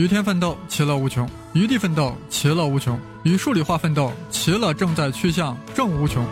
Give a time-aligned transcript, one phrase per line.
[0.00, 6.24] 与天奋斗，其乐无穷；与地奋斗，其乐无穷；与数理化奋斗，其乐正在趋向正无穷。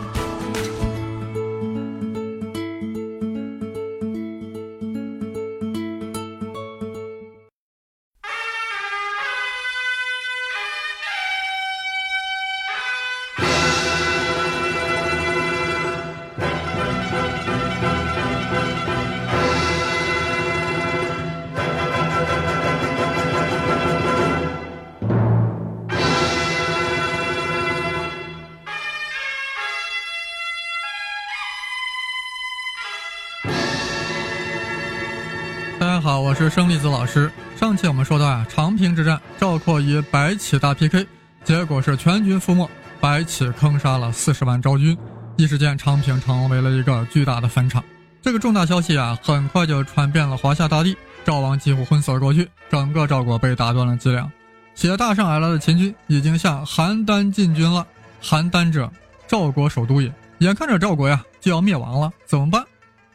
[35.79, 37.31] 大家好，我是生粒子老师。
[37.55, 41.07] 上期我们说到啊，长平之战，赵括与白起大 PK，
[41.45, 42.69] 结果是全军覆没，
[42.99, 44.97] 白起坑杀了四十万赵军，
[45.37, 47.81] 一时间长平成为了一个巨大的坟场。
[48.21, 54.29] 这个重大消息啊，很快就传遍了华夏大地，赵王几乎昏死了过去，整个赵国被打断了脊梁。
[54.75, 57.87] 写大上而来的秦军已经向邯郸进军了。
[58.21, 58.91] 邯郸者，
[59.29, 60.13] 赵国首都也。
[60.39, 62.61] 眼看着赵国呀就要灭亡了，怎么办？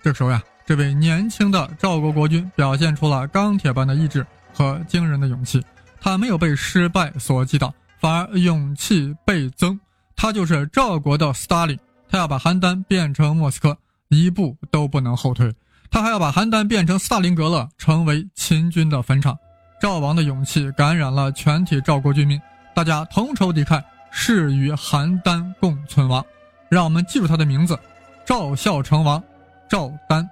[0.03, 0.43] 这个时候呀。
[0.67, 5.62] 这位年轻的赵国国君表现出了钢铁般的意志和惊人的勇气，
[6.01, 9.79] 他没有被失败所击倒，反而勇气倍增。
[10.17, 13.77] 他就是赵国的斯大林，他要把邯郸变成莫斯科，
[14.09, 15.53] 一步都不能后退。
[15.91, 19.37] 他还要把邯郸变成斯大林格勒，成为秦军的坟场。
[19.81, 22.41] 赵王的勇气感染了全体赵国军民，
[22.75, 26.25] 大家同仇敌忾，誓与邯郸共存亡。
[26.71, 27.78] 让我们记住他的名字：
[28.25, 29.23] 赵孝成王，
[29.69, 30.27] 赵丹。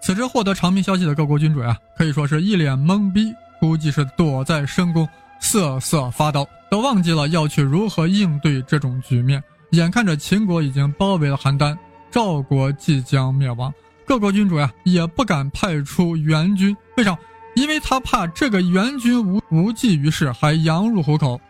[0.00, 5.08] 此时获得长平消息的各国君主呀，可以说是一脸懵逼，估计是躲在深宫
[5.40, 9.42] 瑟瑟发抖，都忘记了要去如何应对这种局面。
[9.72, 11.76] 眼看着秦国已经包围了邯郸，
[12.10, 13.72] 赵国即将灭亡，
[14.06, 16.74] 各国君主呀也不敢派出援军。
[16.96, 17.16] 为啥？
[17.54, 21.40] 因为他怕这个援军无无济于事，还羊入虎口。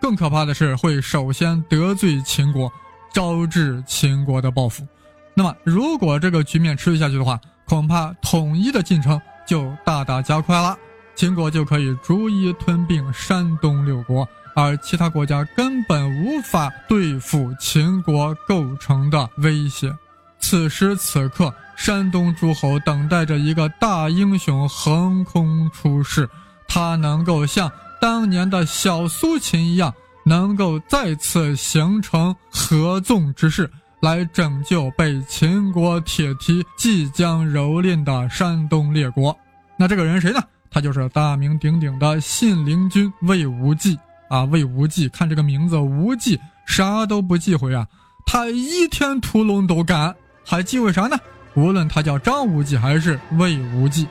[0.00, 2.72] 更可怕的是，会首先得罪秦国，
[3.12, 4.86] 招致秦国的报复。
[5.34, 10.76] 那么，如果这个局面持续下去的话，恐怕统一的进程就大大加快了，
[11.14, 19.94] 秦国就可以逐一吞并山东六国，而其他国家根本无法对付秦国构成的威胁。
[20.40, 26.28] 此时此刻，山东诸侯等待着一个大英雄横空出世，
[26.66, 27.70] 他能够像
[28.00, 29.92] 当年的小苏秦一样，
[30.24, 33.70] 能够再次形成合纵之势。
[34.00, 39.36] 来拯救被秦国铁蹄即将蹂躏的山东列国，
[39.76, 40.40] 那这个人谁呢？
[40.70, 43.98] 他就是大名鼎鼎的信陵君魏无忌
[44.28, 44.44] 啊！
[44.44, 47.86] 魏无忌，看这个名字，无忌啥都不忌讳啊，
[48.26, 50.14] 他倚天屠龙都干，
[50.44, 51.16] 还忌讳啥呢？
[51.54, 54.06] 无论他叫张无忌还是魏无忌，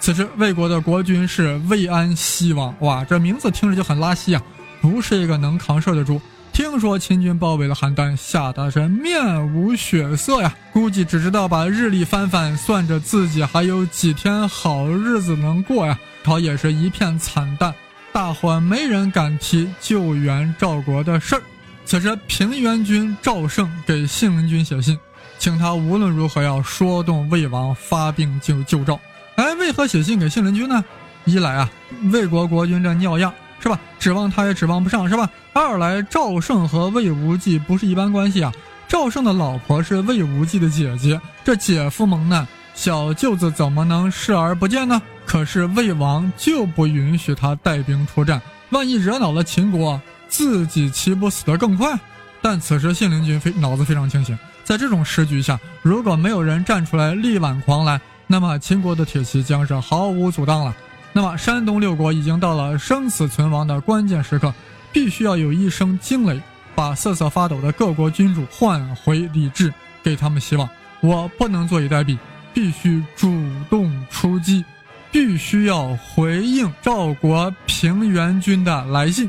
[0.00, 4.42] 此时魏国的国君是魏安西王，哇，这名字听着就很拉稀啊，
[4.82, 6.20] 不是一个能扛事儿的主。
[6.52, 10.54] 听说秦军包围了邯郸，吓得是面无血色呀！
[10.72, 15.98] 估计只知道把日历翻翻，算着自己还有几天好日子能过呀。
[16.22, 17.74] 朝也是一片惨淡，
[18.12, 21.42] 大伙没人敢提救援赵国的事儿。
[21.86, 24.98] 此时平原君赵胜给信陵君写信，
[25.38, 29.00] 请他无论如何要说动魏王发兵救救赵。
[29.36, 30.84] 哎，为何写信给信陵君呢？
[31.24, 31.70] 一来啊，
[32.12, 33.32] 魏国国君这尿样。
[33.60, 33.78] 是吧？
[33.98, 35.28] 指望他也指望不上，是吧？
[35.52, 38.52] 二来，赵胜和魏无忌不是一般关系啊。
[38.88, 45.00] 赵胜的老婆是魏无忌的姐姐，这姐夫蒙难，小舅子怎么能视而不见呢？
[45.24, 51.96] 可是魏王就不允许他带兵出战，万一惹恼了秦国，自己岂不死得更快？
[52.42, 60.74] 但此时信陵君非脑子非常清醒，在这种时局下，如果没有人站出来力挽狂澜，那么秦国的铁骑将是毫无阻挡了。
[61.12, 64.54] 那么，山东六国已经到了生死存亡的关键时刻，
[64.92, 66.40] 必须要有一声惊雷，
[66.74, 70.68] 把瑟瑟发抖的各国君主唤回理智，给他们希望。
[71.00, 72.16] 我不能坐以待毙，
[72.54, 73.28] 必须主
[73.68, 74.64] 动出击，
[75.10, 79.28] 必须要回应赵国平原君的来信。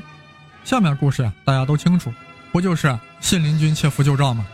[0.63, 2.13] 下面故事呀，大家都清楚，
[2.51, 4.45] 不就是信陵君切腹救赵吗？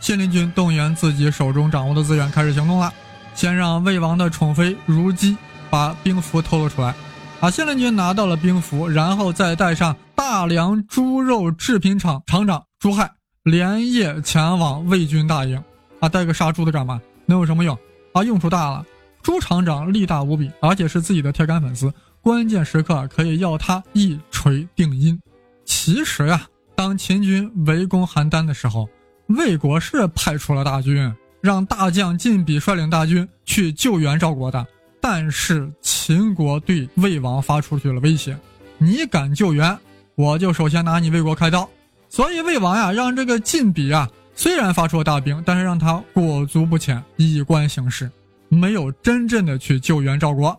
[0.00, 2.92] 信陵君动员自己手中掌握的资源，开始行动了。
[3.34, 5.34] 先让魏王的宠妃如姬。
[5.74, 6.94] 把兵符偷了出来，
[7.40, 13.10] 啊，信陵君拿到了兵符，然后再带上大梁猪肉制品厂厂长朱亥，
[13.42, 15.60] 连夜前往魏军大营，
[15.98, 17.00] 啊，带个杀猪的干嘛？
[17.26, 17.76] 能有什么用？
[18.12, 18.86] 啊，用处大了。
[19.20, 25.20] 朱厂长力大无比，而且是自己的铁杆粉丝，关键时刻可以要他一锤定音。
[25.64, 28.88] 其实呀，当秦军围攻邯郸的时候，
[29.26, 34.64] 魏国是派出了大军，让大将晋鄙率领大军去救援赵国的。
[35.06, 38.34] 但是秦国对魏王发出去了威胁，
[38.78, 39.78] 你敢救援，
[40.14, 41.68] 我就首先拿你魏国开刀。
[42.08, 48.10] 所以魏王呀，让这个晋鄙啊，虽然发出了大兵，但是让他裹足不前，以观形势，
[48.48, 50.58] 没有真正的去救援赵国。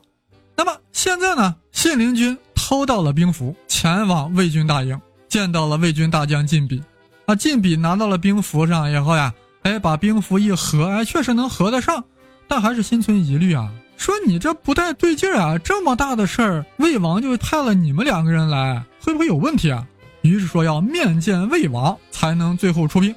[0.56, 4.96] 那么现在呢，信陵君偷到了兵符，前往魏军大营，
[5.28, 6.80] 见到了魏军大将晋鄙。
[7.26, 9.34] 啊，晋鄙拿到了兵符上以后呀，
[9.64, 12.04] 哎，把兵符一合，哎，确实能合得上，
[12.48, 13.74] 但还是心存疑虑啊。
[13.98, 15.58] 说你这不太对劲啊！
[15.58, 19.88] 这么大的事儿，魏王就派了你们两个人来，会不会有问题啊？
[20.22, 23.14] 于是说要面见魏王才能最后出兵。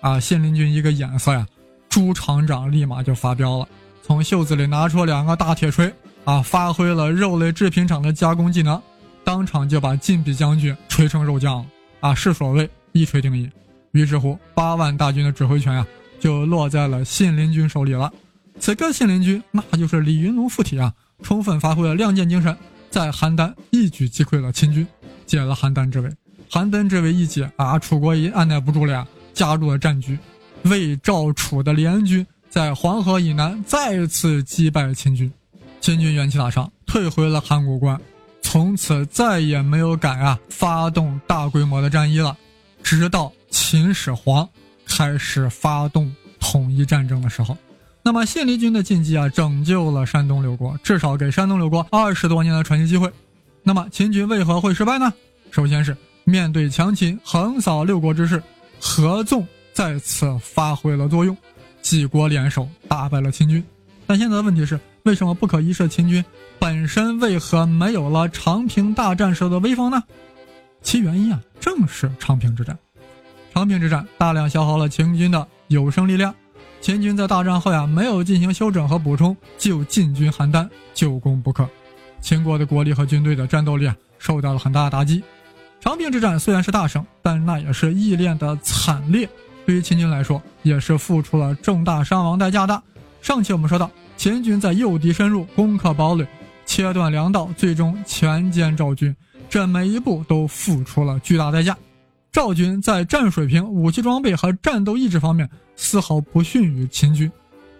[0.00, 1.46] 啊，信陵君一个眼色呀，
[1.88, 3.68] 朱厂长立马就发飙了，
[4.02, 5.92] 从袖子里拿出两个大铁锤，
[6.24, 8.80] 啊，发挥了肉类制品厂的加工技能，
[9.24, 11.66] 当场就把晋鄙将军锤成肉酱了。
[12.00, 13.50] 啊，是所谓一锤定音。
[13.92, 15.84] 于是乎，八万大军的指挥权呀，
[16.20, 18.12] 就落在了信陵君手里了。
[18.60, 22.54] 此刻信陵君那就是李云龙附体啊，充分发挥了亮剑精神，
[22.90, 24.86] 在邯郸一举击溃了秦军，
[25.26, 26.10] 解了邯郸之围。
[26.50, 30.18] 邯郸之围一解啊，楚国也按耐不住了呀，加入了战局。
[30.64, 35.32] 魏赵楚的联军在黄河以南再次击败秦军，
[35.80, 37.98] 秦军元气大伤，退回了函谷关，
[38.42, 42.36] 从此再也没有敢啊发动大规模的战役了。
[42.82, 44.48] 直到秦始皇
[44.84, 47.56] 开始发动统一战争的时候。
[48.08, 53.12] 那么信陵君的进击啊，拯救了山东六国，至少给山东六国二十多年的喘息机会。
[53.62, 55.12] 那么秦军为何会失败呢？
[55.50, 55.94] 首先是
[56.24, 58.42] 面对强秦横扫六国之势，
[58.80, 61.36] 合纵再次发挥了作用，
[61.82, 63.62] 几国联手打败了秦军。
[64.06, 66.24] 但现在的问题是，为什么不可一世的秦军
[66.58, 70.02] 本身为何没有了长平大战时的威风呢？
[70.80, 72.74] 其原因啊，正是长平之战。
[73.52, 76.34] 长平之战大量消耗了秦军的有生力量。
[76.80, 81.68] 秦军在大战后呀，没有进行休整和补充，就进军邯郸，久攻不克。
[82.20, 85.22] 秦国的国力和军队的战斗力啊，受到了很大的打击。
[85.80, 89.28] 长平之战虽然是大胜，但那也是意练的惨烈。
[89.66, 92.82] 对于秦军来说，也是付出了重大伤亡代价的。
[93.20, 96.26] 上期我们说到，秦军在诱敌深入，攻克堡垒，
[96.64, 99.14] 切断粮道，最终全歼赵军，
[99.50, 101.76] 这每一步都付出了巨大代价。
[102.38, 107.28] 赵军在战水平、武器装备和战斗意志方面丝毫不逊于秦军，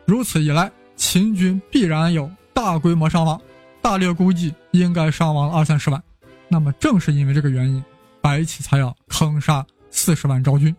[0.04, 3.40] 如此一来，秦军必然有大规模伤亡，
[3.80, 6.02] 大略估计应该伤亡二三十万。
[6.48, 7.80] 那么，正是因为这个原因，
[8.20, 10.74] 白起才要坑杀四十万赵军。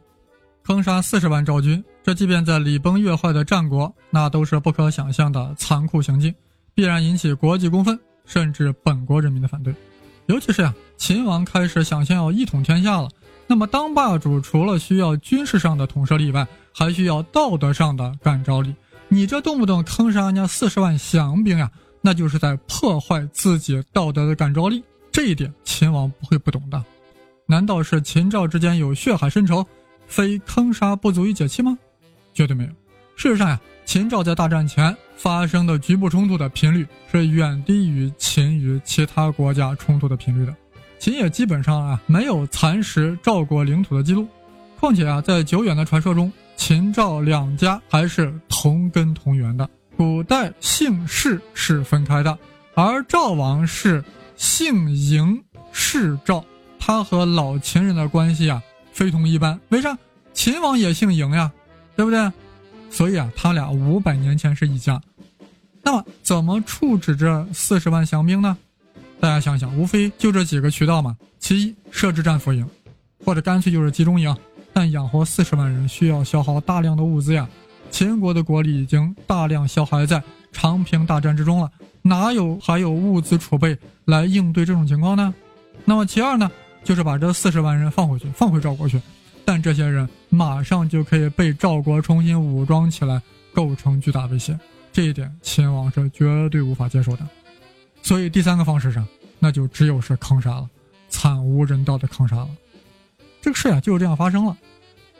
[0.63, 6.35] 坑杀四十万赵军，这即便在礼崩乐坏的战国，那都是不可想象的残酷行径，
[6.75, 9.73] 必然引起国际公愤，甚至本国人民的反对。
[10.25, 13.07] 尤其是呀，秦王开始想象要一统天下了。
[13.51, 18.75] 那么，当霸主除了需要军事上的统摄力外，还需要道德上的感召力。
[19.07, 21.67] 你这动不动坑杀人家四十万降兵呀，
[21.99, 24.83] 那就是在破坏自己道德的感召力。
[25.11, 26.85] 这一点，秦王不会不懂的。
[27.47, 29.65] 难道是秦赵之间有血海深仇，
[30.05, 31.75] 非坑杀不足以解气吗？
[32.35, 32.69] 绝对没有。
[33.15, 40.55] 事实上呀，秦赵在大战前发生的局部冲突的频率是远低于秦与其他国家冲突的频率的。
[40.99, 44.27] 秦也基本上啊没有蚕食赵国领土的记录，
[44.77, 49.67] 况且啊在久远的传说中，秦赵两家还是同根同源的。
[49.95, 52.37] 古代姓氏是分开的，
[52.73, 54.03] 而赵王是
[54.35, 55.41] 姓嬴
[55.71, 56.43] 氏赵，
[56.77, 59.59] 他和老秦人的关系啊非同一般。
[59.69, 59.97] 为啥？
[60.33, 61.51] 秦王也姓嬴呀，
[61.95, 62.31] 对不对？
[62.91, 65.01] 所以啊，他俩五百年前是一家。
[65.81, 68.57] 那么怎么处置这四十万降兵呢？
[69.19, 71.15] 大家想想，无非就这几个渠道嘛。
[71.39, 72.67] 其一，设置战俘营，
[73.23, 74.35] 或者干脆就是集中营。
[74.71, 77.47] 但养活四十万人需要消耗大量的物资呀。
[77.91, 80.21] 秦国的国力已经大量消耗在
[80.51, 81.69] 长平大战之中了，
[82.01, 85.33] 哪有还有物资储备来应对这种情况呢？
[85.85, 86.49] 那么其二呢，
[86.83, 89.01] 就是把这四十万人放回去，放回赵国去。
[89.43, 93.19] 但这些人马上就可以被赵国重新武装起来，
[93.53, 94.57] 构成巨大威胁。
[94.93, 97.27] 这一点，秦王是绝对无法接受的。
[98.01, 100.69] 所以第三个方式上，那就只有是坑杀了，
[101.09, 102.49] 惨无人道的坑杀了。
[103.41, 104.57] 这个事啊就是这样发生了。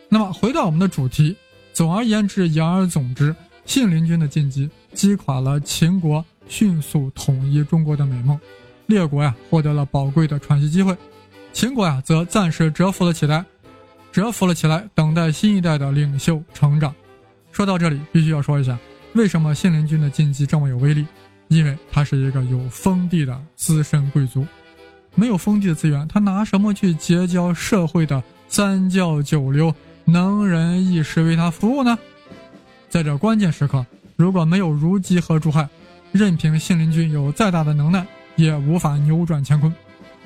[0.10, 1.36] 那么回到我们的主题，
[1.72, 8.40] 总而言之，言而总之，信陵君的进击击垮了秦国迅速统一中国的美梦，
[8.88, 10.98] 列国呀获得了宝贵的喘息机会，
[11.54, 13.46] 秦国呀则暂时蛰伏了起来，
[14.12, 16.94] 蛰伏了起来，等待新一代的领袖成长。
[17.52, 18.78] 说到这里，必须要说一下，
[19.14, 21.06] 为什么信陵君的进击这么有威力？
[21.50, 24.48] 因为他是一个有封地的资深贵族，
[25.16, 29.74] 没有封地的资源，他拿什么去结交社会的三教九流
[30.06, 31.98] 能人异士为他服务呢？
[32.88, 35.68] 在这关键时刻，如果没有如饥和朱亥，
[36.12, 39.74] 任凭信陵君有再大的能耐，也无法扭转乾坤。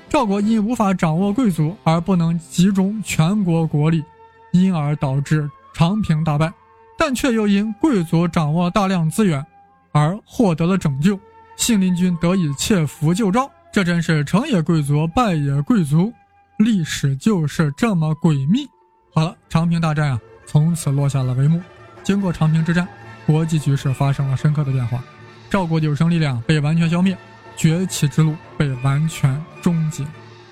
[0.09, 4.03] 赵国因无法掌握贵族而不能集中全国国力，
[4.51, 6.53] 因而导致长平大败，
[6.97, 9.45] 但却又因贵族掌握大量资源
[9.93, 11.17] 而获得了拯救，
[11.55, 13.49] 信陵君得以切符救赵。
[13.71, 16.11] 这真是成也贵族，败也贵族，
[16.57, 18.67] 历史就是这么诡秘。
[19.13, 21.61] 好了，长平大战啊，从此落下了帷幕。
[22.03, 22.87] 经过长平之战，
[23.25, 25.01] 国际局势发生了深刻的变化，
[25.49, 27.17] 赵国有生力量被完全消灭。
[27.55, 30.03] 崛起之路被完全终结。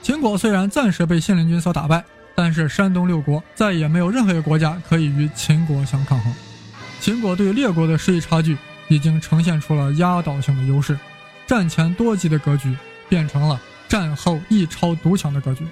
[0.04, 2.04] 秦国虽然暂时被信陵君所打败，
[2.36, 6.32] 但是山东六国再也没有任何一个国家可以与秦国相抗衡。
[7.00, 8.56] 秦国对列国的实力差距
[8.92, 11.00] 已经呈现出了压倒性的优势，
[11.48, 12.76] 战前多级的格局
[13.08, 13.58] 变成了
[13.88, 15.66] 战后一超独强的格局。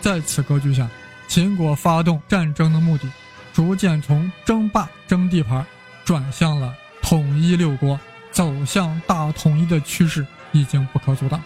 [0.00, 0.88] 在此格局下，
[1.28, 3.08] 秦国发动战争的目的
[3.52, 5.64] 逐渐从争霸争地盘，
[6.04, 7.98] 转向了统一六国，
[8.32, 10.26] 走向大统一的趋势。
[10.56, 11.42] 已经不可阻挡，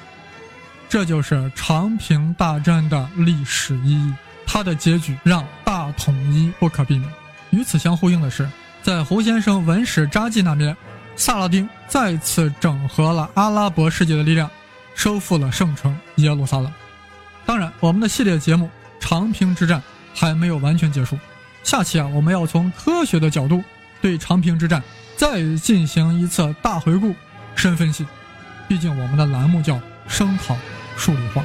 [0.86, 4.12] 这就是长平大战的历史意义。
[4.46, 7.10] 它的结局让大统一不可避免。
[7.48, 8.46] 与此相呼应的是，
[8.82, 10.76] 在胡先生文史札记那边，
[11.18, 14.48] 萨拉丁再次整合了阿拉伯世界的力量，
[14.94, 16.72] 收复了圣城耶路撒冷。
[17.44, 18.70] 当然，我们的系列节目
[19.00, 19.82] 长平之战
[20.14, 21.18] 还没有完全结束。
[21.64, 23.64] 下期啊，我们要从科学的角度
[24.00, 24.80] 对长平之战
[25.16, 27.12] 再进行一次大回顾、
[27.56, 28.06] 深分析。
[28.68, 30.56] 毕竟，我们的栏目叫“声讨
[30.96, 31.42] 数理化”。